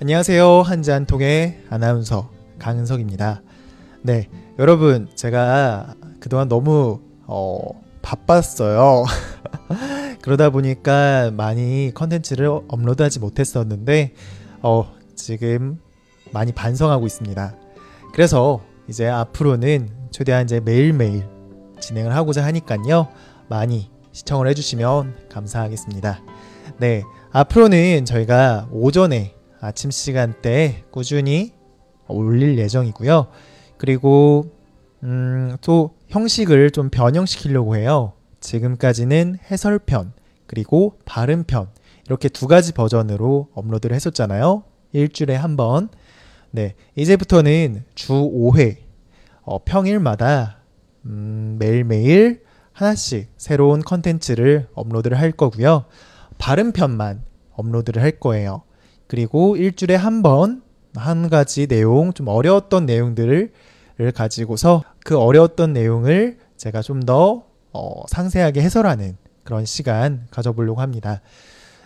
안녕하세요. 0.00 0.62
한잔통의 0.62 1.64
아나운서 1.70 2.30
강은석입니다. 2.60 3.42
네, 4.02 4.28
여러분 4.60 5.08
제가 5.16 5.96
그동안 6.20 6.48
너무 6.48 7.00
어, 7.26 7.58
바빴어요. 8.00 9.04
그러다 10.22 10.50
보니까 10.50 11.32
많이 11.32 11.90
컨텐츠를 11.94 12.46
업로드하지 12.68 13.18
못했었는데 13.18 14.14
어, 14.62 14.88
지금 15.16 15.80
많이 16.30 16.52
반성하고 16.52 17.04
있습니다. 17.04 17.56
그래서 18.12 18.60
이제 18.86 19.08
앞으로는 19.08 19.90
최대한 20.12 20.44
이제 20.44 20.60
매일매일 20.60 21.26
진행을 21.80 22.14
하고자 22.14 22.44
하니까요. 22.44 23.08
많이 23.48 23.90
시청을 24.12 24.46
해주시면 24.46 25.26
감사하겠습니다. 25.28 26.20
네, 26.78 27.02
앞으로는 27.32 28.04
저희가 28.04 28.68
오전에 28.70 29.37
아침 29.60 29.90
시간대에 29.90 30.84
꾸준히 30.90 31.52
올릴 32.06 32.58
예정이고요. 32.58 33.28
그리고 33.76 34.52
음, 35.02 35.56
또 35.60 35.94
형식을 36.08 36.70
좀 36.70 36.90
변형시키려고 36.90 37.76
해요. 37.76 38.12
지금까지는 38.40 39.38
해설편 39.50 40.12
그리고 40.46 40.98
발음편 41.04 41.68
이렇게 42.06 42.28
두 42.28 42.46
가지 42.46 42.72
버전으로 42.72 43.48
업로드를 43.54 43.94
했었잖아요. 43.94 44.64
일주일에 44.92 45.34
한 45.34 45.56
번. 45.56 45.88
네, 46.50 46.74
이제부터는 46.96 47.84
주 47.94 48.12
5회 48.12 48.78
어, 49.42 49.62
평일마다 49.64 50.58
음, 51.04 51.56
매일매일 51.58 52.42
하나씩 52.72 53.28
새로운 53.36 53.80
컨텐츠를 53.80 54.68
업로드를 54.74 55.18
할 55.18 55.32
거고요. 55.32 55.84
발음편만 56.38 57.22
업로드를 57.52 58.02
할 58.02 58.12
거예요. 58.12 58.62
그리고 59.08 59.56
일주일에 59.56 59.94
한 59.96 60.22
번 60.22 60.68
한 60.98 61.28
가지 61.28 61.66
내용 61.66 62.12
좀 62.12 62.28
어려웠던 62.28 62.86
내용들을 62.86 63.52
가지고서 64.14 64.82
그 65.04 65.18
어려웠던 65.18 65.72
내용을 65.72 66.38
제가 66.56 66.82
좀더 66.82 67.44
어, 67.72 68.02
상세하게 68.08 68.62
해설하는 68.62 69.16
그런 69.44 69.64
시간 69.64 70.26
가져보려고 70.30 70.80
합니다. 70.80 71.20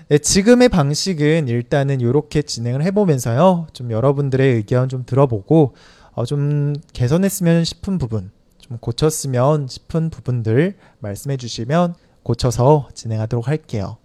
네, 0.09 0.19
지금의 0.19 0.69
방식은 0.69 1.49
일단은 1.49 2.01
이렇게 2.01 2.43
진행을 2.43 2.83
해보면서요. 2.85 3.69
좀 3.73 3.91
여러분들의 3.91 4.55
의견 4.57 4.89
좀 4.89 5.05
들어보고 5.07 5.75
어, 6.13 6.25
좀 6.25 6.75
개선했으면 6.93 7.65
싶은 7.65 7.99
부분, 7.99 8.31
좀 8.59 8.79
고쳤으면 8.79 9.69
싶은 9.69 10.11
부분들 10.11 10.77
말씀해 11.01 11.37
주시면 11.37 11.95
고쳐서 12.23 12.89
진행하도록 12.95 13.49
할게요. 13.49 13.97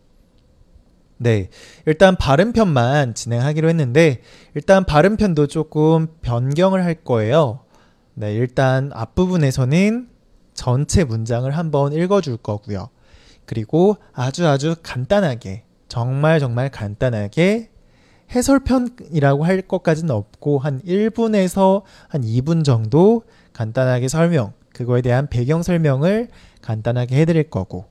네. 1.18 1.50
일단 1.86 2.16
발음편만 2.16 3.14
진행하기로 3.14 3.70
했는데, 3.70 4.22
일단 4.54 4.86
발음편도 4.86 5.48
조금 5.48 6.08
변경을 6.22 6.84
할 6.84 6.96
거예요. 6.96 7.62
네. 8.14 8.34
일단 8.34 8.92
앞부분에서는 8.94 10.10
전체 10.54 11.04
문장을 11.04 11.50
한번 11.50 11.94
읽어줄 11.94 12.38
거고요. 12.38 12.90
그리고 13.46 13.98
아주 14.14 14.48
아주 14.48 14.76
간단하게, 14.84 15.64
정말 15.88 16.40
정말 16.40 16.70
간단하게 16.70 17.70
해설편이라고 18.36 19.46
할 19.46 19.62
것까지는 19.62 20.14
없고, 20.14 20.60
한 20.60 20.82
1분에서 20.82 21.84
한 22.10 22.22
2분 22.22 22.64
정도 22.64 23.24
간단하게 23.54 24.08
설명, 24.08 24.54
그거에 24.74 25.02
대한 25.02 25.28
배경 25.28 25.64
설명을 25.64 26.28
간단하게 26.62 27.16
해드릴 27.22 27.50
거고, 27.50 27.86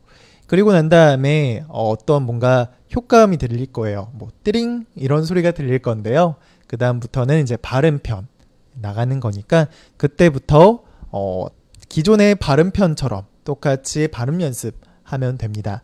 그리고 0.46 0.72
난 0.72 0.88
다음에 0.88 1.64
어떤 1.68 2.22
뭔가 2.24 2.68
효과음이 2.94 3.36
들릴 3.36 3.66
거예요. 3.66 4.10
뭐 4.14 4.28
띠링 4.44 4.86
이런 4.94 5.24
소리가 5.24 5.50
들릴 5.50 5.80
건데요. 5.80 6.36
그 6.66 6.76
다음부터는 6.76 7.42
이제 7.42 7.56
발음편 7.56 8.28
나가는 8.74 9.20
거니까 9.20 9.66
그때부터 9.96 10.82
어 11.10 11.46
기존의 11.88 12.36
발음편처럼 12.36 13.24
똑같이 13.44 14.08
발음 14.08 14.40
연습하면 14.40 15.38
됩니다. 15.38 15.82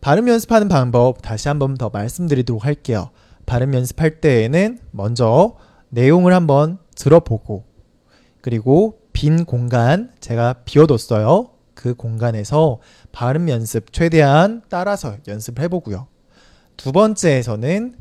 발음 0.00 0.28
연습하는 0.28 0.68
방법 0.68 1.22
다시 1.22 1.48
한 1.48 1.58
번 1.58 1.76
더 1.76 1.90
말씀드리도록 1.90 2.64
할게요. 2.64 3.10
발음 3.46 3.74
연습할 3.74 4.20
때에는 4.20 4.78
먼저 4.90 5.56
내용을 5.90 6.32
한번 6.32 6.78
들어보고 6.96 7.64
그리고 8.40 8.98
빈 9.12 9.44
공간 9.44 10.12
제가 10.20 10.54
비워뒀어요. 10.64 11.50
그 11.74 11.94
공간에서 11.94 12.80
발음 13.12 13.48
연습 13.48 13.92
최대한 13.92 14.62
따라서 14.68 15.16
연습을 15.26 15.62
해보고요. 15.64 16.06
두 16.76 16.92
번째에서는 16.92 17.96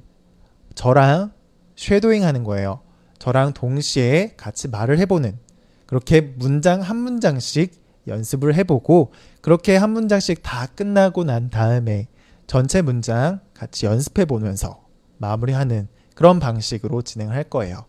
저랑 0.76 1.32
쉐도잉 1.76 2.24
하는 2.24 2.44
거예요. 2.44 2.82
저랑 3.20 3.54
동시에 3.54 4.34
같이 4.38 4.68
말을 4.68 4.98
해보는 5.00 5.38
그렇게 5.86 6.22
문장 6.22 6.82
한 6.82 6.98
문장씩 6.98 7.82
연습을 8.08 8.56
해보고 8.56 9.12
그렇게 9.42 9.76
한 9.76 9.92
문장씩 9.92 10.42
다 10.42 10.66
끝나고 10.66 11.24
난 11.24 11.50
다음에 11.50 12.08
전체 12.48 12.82
문장 12.82 13.40
같이 13.54 13.86
연습해 13.86 14.26
보면서 14.26 14.84
마무리하는 15.18 15.88
그런 16.16 16.40
방식으로 16.40 17.02
진행을 17.02 17.36
할 17.36 17.44
거예요. 17.44 17.86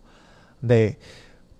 네. 0.59 0.97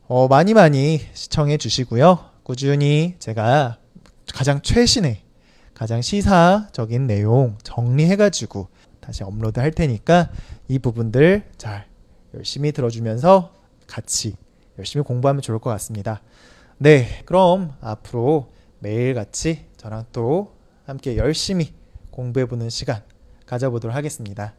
어, 0.07 0.28
많이 0.28 0.53
많이 0.53 1.01
시청해 1.13 1.57
주시고요. 1.57 2.19
꾸준히 2.44 3.16
제가 3.19 3.78
가장 4.34 4.62
최신의 4.62 5.22
가장 5.76 6.02
시사적인 6.02 7.08
내용 7.08 7.58
정리해가지고 7.64 8.68
다시 9.00 9.24
업로드 9.24 9.60
할 9.60 9.72
테니까 9.72 10.32
이 10.68 10.80
부분들 10.80 11.44
잘 11.58 11.86
열심히 12.34 12.72
들어주면서 12.72 13.54
같이 13.86 14.36
열심히 14.80 15.04
공부하면 15.04 15.42
좋을 15.42 15.60
것 15.60 15.70
같습니다. 15.72 16.22
네, 16.80 17.22
그럼 17.26 17.74
앞으로 17.80 18.50
매일같이 18.80 19.66
저랑 19.78 20.06
또 20.12 20.56
함께 20.86 21.16
열심히 21.16 21.74
공부해보는 22.10 22.70
시간 22.70 23.04
가져보도록 23.46 23.96
하겠습니다. 23.96 24.56